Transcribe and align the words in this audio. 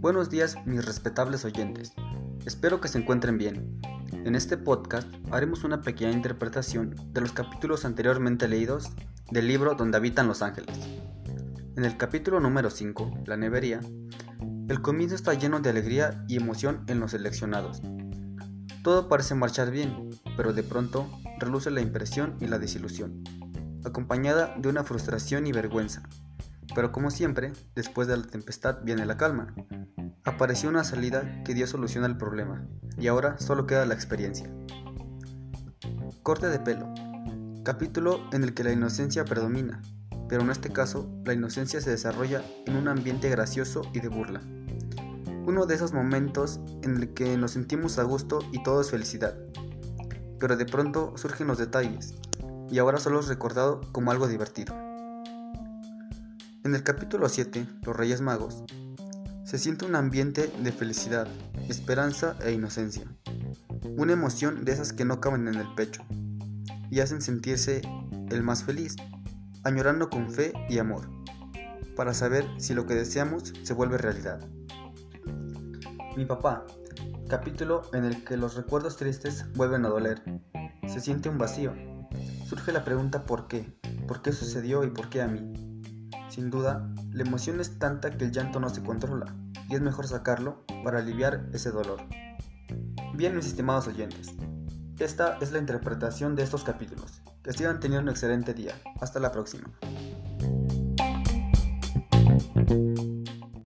Buenos 0.00 0.30
días 0.30 0.54
mis 0.64 0.84
respetables 0.84 1.44
oyentes. 1.44 1.92
Espero 2.46 2.80
que 2.80 2.86
se 2.86 2.98
encuentren 2.98 3.36
bien. 3.36 3.80
En 4.12 4.36
este 4.36 4.56
podcast 4.56 5.08
haremos 5.32 5.64
una 5.64 5.82
pequeña 5.82 6.12
interpretación 6.12 6.94
de 7.12 7.20
los 7.20 7.32
capítulos 7.32 7.84
anteriormente 7.84 8.46
leídos 8.46 8.92
del 9.32 9.48
libro 9.48 9.74
Donde 9.74 9.96
habitan 9.96 10.28
los 10.28 10.40
ángeles. 10.40 10.78
En 11.76 11.84
el 11.84 11.96
capítulo 11.96 12.38
número 12.38 12.70
5, 12.70 13.24
La 13.26 13.36
nevería, 13.36 13.80
el 14.68 14.80
comienzo 14.82 15.16
está 15.16 15.34
lleno 15.34 15.58
de 15.58 15.70
alegría 15.70 16.24
y 16.28 16.36
emoción 16.36 16.84
en 16.86 17.00
los 17.00 17.10
seleccionados. 17.10 17.82
Todo 18.84 19.08
parece 19.08 19.34
marchar 19.34 19.72
bien, 19.72 20.10
pero 20.36 20.52
de 20.52 20.62
pronto 20.62 21.10
reluce 21.40 21.72
la 21.72 21.80
impresión 21.80 22.36
y 22.40 22.46
la 22.46 22.60
desilusión, 22.60 23.24
acompañada 23.84 24.54
de 24.58 24.68
una 24.68 24.84
frustración 24.84 25.48
y 25.48 25.52
vergüenza. 25.52 26.04
Pero 26.78 26.92
como 26.92 27.10
siempre, 27.10 27.52
después 27.74 28.06
de 28.06 28.16
la 28.16 28.22
tempestad 28.22 28.84
viene 28.84 29.04
la 29.04 29.16
calma. 29.16 29.52
Apareció 30.22 30.68
una 30.68 30.84
salida 30.84 31.42
que 31.42 31.52
dio 31.52 31.66
solución 31.66 32.04
al 32.04 32.16
problema, 32.16 32.68
y 32.96 33.08
ahora 33.08 33.36
solo 33.40 33.66
queda 33.66 33.84
la 33.84 33.94
experiencia. 33.94 34.48
Corte 36.22 36.46
de 36.46 36.60
pelo. 36.60 36.94
Capítulo 37.64 38.20
en 38.30 38.44
el 38.44 38.54
que 38.54 38.62
la 38.62 38.70
inocencia 38.70 39.24
predomina, 39.24 39.82
pero 40.28 40.42
en 40.42 40.50
este 40.50 40.70
caso 40.70 41.10
la 41.24 41.32
inocencia 41.32 41.80
se 41.80 41.90
desarrolla 41.90 42.44
en 42.66 42.76
un 42.76 42.86
ambiente 42.86 43.28
gracioso 43.28 43.82
y 43.92 43.98
de 43.98 44.10
burla. 44.10 44.40
Uno 45.46 45.66
de 45.66 45.74
esos 45.74 45.92
momentos 45.92 46.60
en 46.84 46.96
el 46.96 47.12
que 47.12 47.36
nos 47.36 47.50
sentimos 47.50 47.98
a 47.98 48.04
gusto 48.04 48.38
y 48.52 48.62
todo 48.62 48.82
es 48.82 48.92
felicidad. 48.92 49.36
Pero 50.38 50.56
de 50.56 50.64
pronto 50.64 51.14
surgen 51.16 51.48
los 51.48 51.58
detalles, 51.58 52.14
y 52.70 52.78
ahora 52.78 52.98
solo 52.98 53.18
es 53.18 53.26
recordado 53.26 53.80
como 53.90 54.12
algo 54.12 54.28
divertido. 54.28 54.87
En 56.64 56.74
el 56.74 56.82
capítulo 56.82 57.28
7, 57.28 57.66
Los 57.86 57.96
Reyes 57.96 58.20
Magos, 58.20 58.64
se 59.44 59.58
siente 59.58 59.84
un 59.84 59.94
ambiente 59.94 60.52
de 60.60 60.72
felicidad, 60.72 61.28
esperanza 61.68 62.36
e 62.44 62.52
inocencia. 62.52 63.04
Una 63.96 64.12
emoción 64.12 64.64
de 64.64 64.72
esas 64.72 64.92
que 64.92 65.04
no 65.04 65.20
caben 65.20 65.46
en 65.46 65.54
el 65.54 65.72
pecho 65.76 66.02
y 66.90 66.98
hacen 66.98 67.22
sentirse 67.22 67.80
el 68.30 68.42
más 68.42 68.64
feliz, 68.64 68.96
añorando 69.62 70.10
con 70.10 70.30
fe 70.30 70.52
y 70.68 70.78
amor, 70.78 71.08
para 71.94 72.12
saber 72.12 72.44
si 72.58 72.74
lo 72.74 72.86
que 72.86 72.94
deseamos 72.94 73.52
se 73.62 73.72
vuelve 73.72 73.96
realidad. 73.96 74.40
Mi 76.16 76.26
papá, 76.26 76.66
capítulo 77.28 77.82
en 77.94 78.04
el 78.04 78.24
que 78.24 78.36
los 78.36 78.56
recuerdos 78.56 78.96
tristes 78.96 79.46
vuelven 79.54 79.84
a 79.84 79.88
doler. 79.88 80.22
Se 80.88 81.00
siente 81.00 81.28
un 81.28 81.38
vacío. 81.38 81.72
Surge 82.46 82.72
la 82.72 82.84
pregunta 82.84 83.24
¿por 83.26 83.46
qué? 83.46 83.78
¿Por 84.08 84.22
qué 84.22 84.32
sucedió 84.32 84.82
y 84.84 84.90
por 84.90 85.08
qué 85.08 85.22
a 85.22 85.28
mí? 85.28 85.67
Sin 86.28 86.50
duda, 86.50 86.88
la 87.12 87.22
emoción 87.22 87.60
es 87.60 87.78
tanta 87.78 88.10
que 88.10 88.24
el 88.24 88.32
llanto 88.32 88.60
no 88.60 88.68
se 88.68 88.82
controla 88.82 89.34
y 89.68 89.74
es 89.74 89.80
mejor 89.80 90.06
sacarlo 90.06 90.64
para 90.84 90.98
aliviar 90.98 91.46
ese 91.52 91.70
dolor. 91.70 92.00
Bien, 93.14 93.34
mis 93.34 93.46
estimados 93.46 93.88
oyentes, 93.88 94.34
esta 94.98 95.38
es 95.40 95.52
la 95.52 95.58
interpretación 95.58 96.36
de 96.36 96.42
estos 96.42 96.64
capítulos. 96.64 97.22
Que 97.42 97.52
sigan 97.52 97.80
teniendo 97.80 98.02
un 98.02 98.08
excelente 98.10 98.52
día. 98.52 98.74
Hasta 99.00 99.20
la 99.20 99.32
próxima. 99.32 99.70